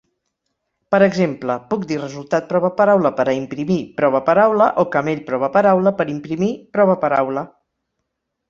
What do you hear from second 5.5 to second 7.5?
paraula"per imprimir "provaParaula".